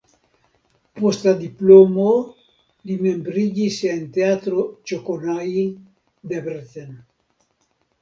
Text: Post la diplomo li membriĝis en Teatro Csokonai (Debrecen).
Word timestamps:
Post 1.01 1.27
la 1.27 1.33
diplomo 1.41 2.07
li 2.89 2.97
membriĝis 3.09 3.79
en 3.93 4.03
Teatro 4.19 4.67
Csokonai 4.95 5.71
(Debrecen). 6.35 7.03